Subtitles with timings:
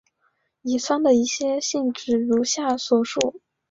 [0.63, 3.39] 乙酸的一些性质如下所述。